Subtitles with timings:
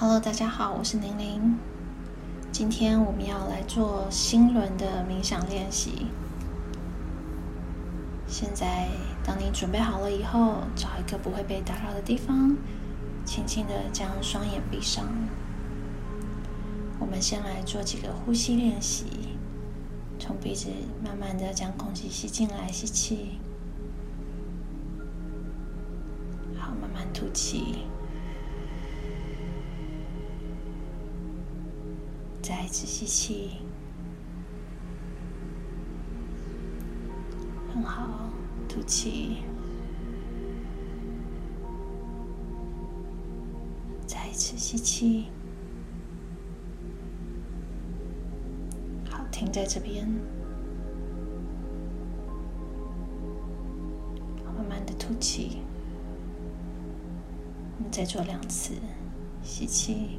[0.00, 1.58] Hello，大家好，我是玲玲。
[2.50, 6.06] 今天我们要来做心轮的冥想练习。
[8.26, 8.88] 现在，
[9.22, 12.56] 当你准备好了以后，找一个不会被打扰的地方，
[13.26, 15.04] 轻轻的将双眼闭上。
[16.98, 19.04] 我们先来做几个呼吸练习，
[20.18, 20.70] 从鼻子
[21.04, 23.38] 慢慢的将空气吸进来，吸气，
[26.58, 27.84] 好，慢慢吐气。
[32.50, 33.58] 再一次吸气，
[37.72, 38.28] 很好，
[38.68, 39.36] 吐气，
[44.04, 45.26] 再一次吸气，
[49.08, 50.04] 好，停在这边，
[54.56, 55.58] 慢慢的吐气，
[57.78, 58.74] 我们再做两次，
[59.40, 60.18] 吸气。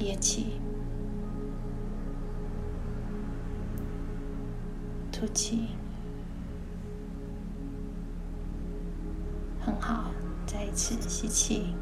[0.00, 0.46] 憋气，
[5.12, 5.68] 吐气，
[9.60, 10.10] 很好。
[10.46, 11.74] 再一次吸气，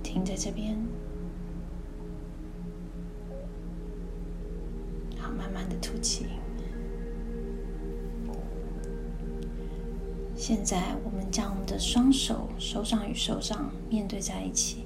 [0.00, 0.78] 停在这边，
[5.18, 6.26] 好，慢慢的吐气。
[10.48, 14.78] 现在，我们将我们的双手手掌与手掌面对在一起，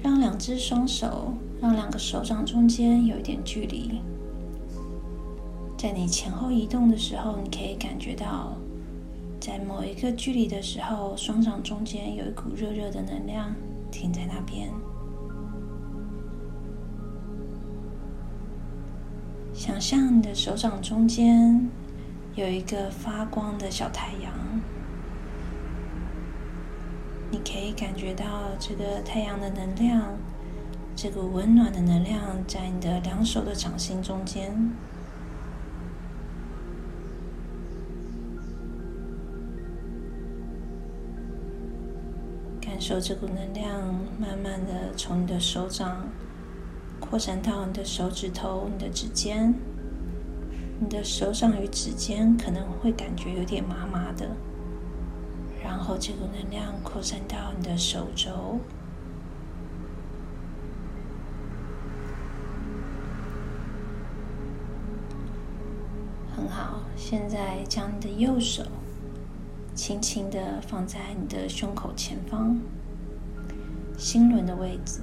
[0.00, 4.00] 让两只双手，让两个手掌中间有一点距离。
[5.76, 8.56] 在你前后移动的时候，你可以感觉到，
[9.40, 13.52] 在某一个距离的时候，双掌中间有一股热热的能量
[13.90, 14.70] 停在那边。
[19.52, 21.68] 想象你的手掌中间。
[22.36, 24.30] 有一个发光的小太阳，
[27.30, 28.24] 你可以感觉到
[28.58, 30.18] 这个太阳的能量，
[30.94, 34.70] 这股温暖的能量在你的两手的掌心中间，
[42.60, 43.82] 感受这股能量
[44.20, 46.06] 慢慢的从你的手掌
[47.00, 49.54] 扩展到你的手指头、你的指尖。
[50.78, 54.28] 你的手掌与指尖可能会感觉有点麻麻的，
[55.64, 58.60] 然后这股能量扩散到你的手肘，
[66.36, 66.82] 很好。
[66.94, 68.62] 现在将你的右手
[69.74, 72.60] 轻轻的放在你的胸口前方，
[73.96, 75.00] 心轮的位置。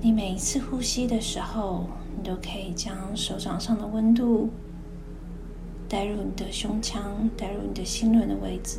[0.00, 1.88] 你每一次呼吸的时候。
[2.16, 4.50] 你都可以将手掌上的温度
[5.88, 8.78] 带入你的胸腔，带入你的心轮的位置。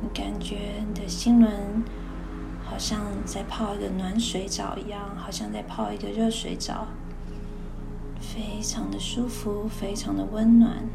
[0.00, 0.56] 你感觉
[0.88, 1.52] 你的心轮
[2.64, 6.86] 好像在泡一个暖水澡一样，好像在泡一个热水澡。
[8.34, 10.88] 非常的舒服，非常的温暖。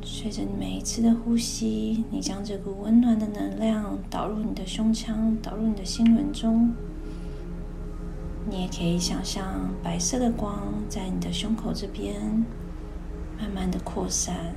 [0.00, 6.72] 随着你每一次的呼吸，你将这股温暖的能量导入你的胸腔，导入你的心轮中。
[8.48, 12.44] 你也可以想象白色的光在你的胸口这边
[13.40, 14.54] 慢慢的扩散。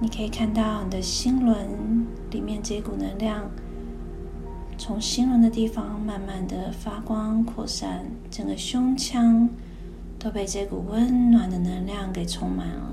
[0.00, 3.50] 你可以看到你的心轮里面这股能量。
[4.84, 9.48] 从心轮的地方慢慢的发光扩散，整个胸腔
[10.18, 12.92] 都被这股温暖的能量给充满了。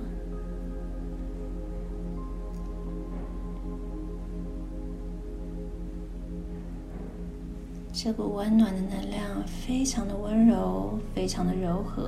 [7.92, 12.08] 这股温暖的能量非常的温柔，非常的柔和。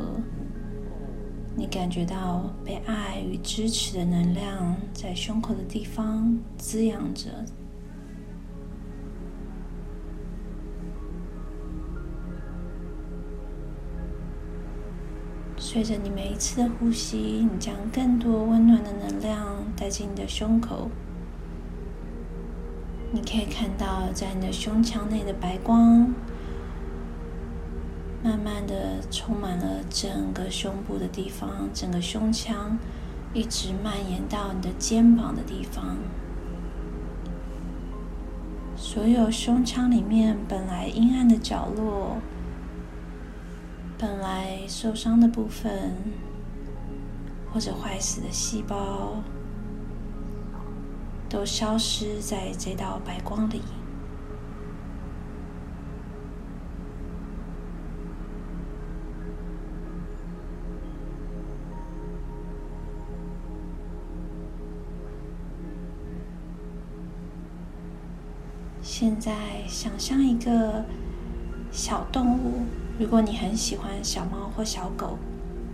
[1.56, 7.32] 你感觉到被爱与支持的能量在胸口的地方滋养着。
[15.74, 20.90] 随着你每一次的呼吸，你将更多温暖的能量带进你的胸口。
[23.14, 26.14] 你可以看到，在你的胸腔内的白光，
[28.22, 32.78] 慢慢的充满了整个胸部的地方，整个胸腔
[33.34, 35.96] 一直蔓延到你的肩膀的地方。
[38.76, 42.18] 所有胸腔里面本来阴暗的角落。
[44.02, 45.94] 本来受伤的部分，
[47.54, 49.22] 或者坏死的细胞，
[51.30, 53.62] 都消失在这道白光里。
[68.82, 69.32] 现在
[69.68, 70.84] 想象一个
[71.72, 72.66] 小动物，
[73.02, 75.18] 如果你很喜欢小猫或小狗，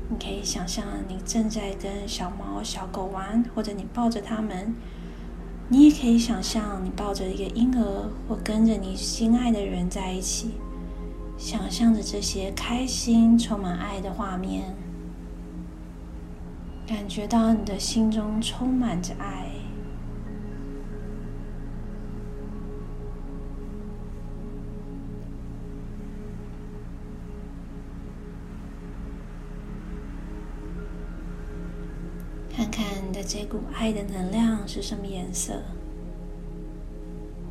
[0.09, 4.73] 你可以想象你正在跟小猫、小狗玩，或者你抱着它们。
[5.67, 10.51] 你也可以想象你抱着一个婴儿，或跟着你心爱的人在一起，
[11.37, 14.73] 想象着这些开心、充满爱的画面，
[16.87, 19.46] 感觉到你的心中充满着爱。
[32.57, 35.61] 看看你的这股爱的能量是什么颜色？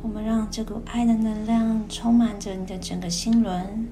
[0.01, 3.87] 我们让这股爱的能量充满着你的整个心轮。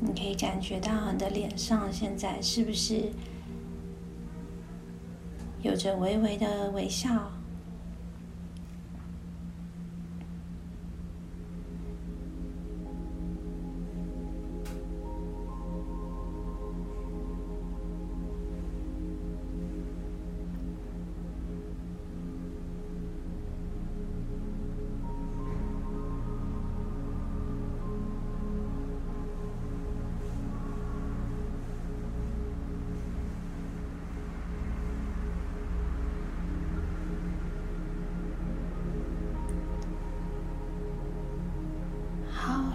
[0.00, 3.10] 你可以感觉到你的脸上现在是不是
[5.60, 7.33] 有着微微的微笑？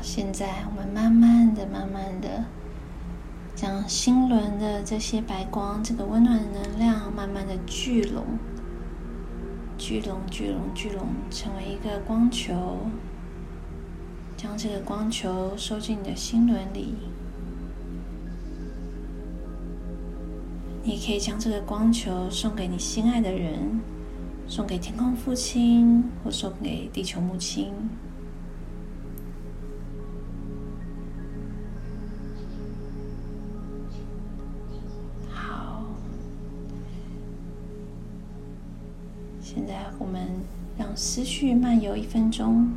[0.02, 2.46] 现在，我们慢慢的、慢慢的，
[3.56, 8.24] 将心轮的这些白光、这个温暖的能量，慢慢的聚拢、
[9.78, 12.54] 聚拢、聚拢、聚拢，成为一个光球。
[14.38, 16.96] 将这个光球收进你的心轮里。
[20.82, 23.82] 你可以将这个光球送给你心爱的人，
[24.48, 27.74] 送给天空父亲，或送给地球母亲。
[39.52, 40.28] 现在我们
[40.78, 42.72] 让思绪漫游一分钟，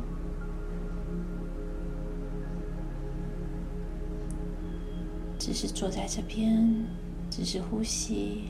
[5.37, 6.87] 只是坐在这边，
[7.29, 8.45] 只是呼吸。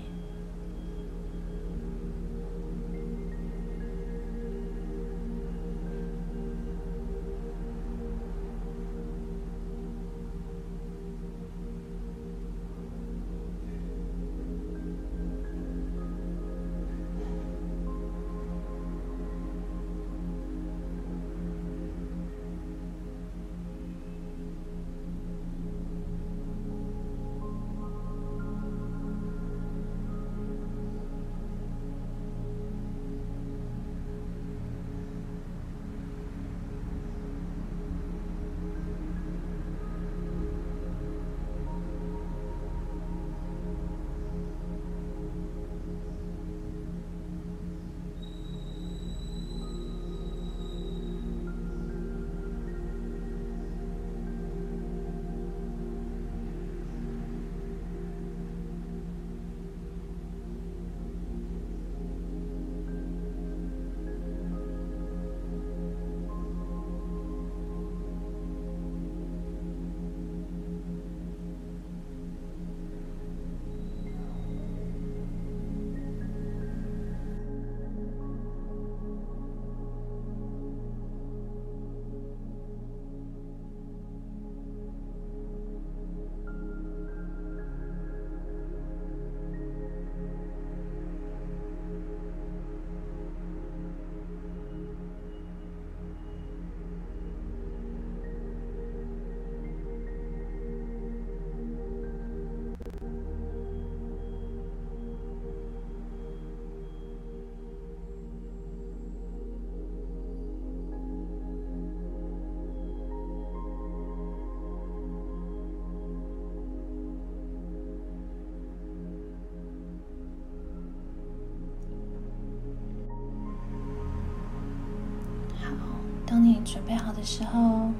[126.63, 127.91] 准备好的时候，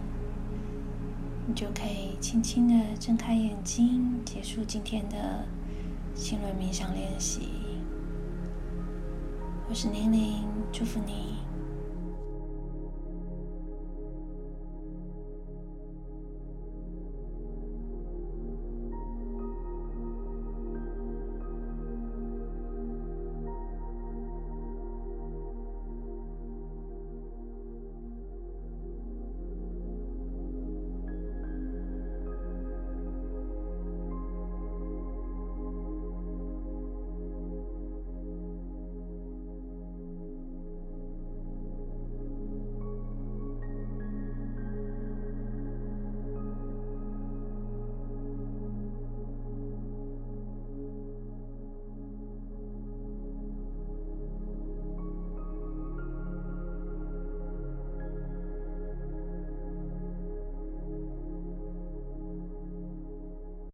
[1.46, 5.46] 你就可以轻轻的睁开眼睛，结束今天的
[6.16, 7.50] 心轮冥想练习。
[9.68, 11.43] 我是宁宁，祝福你。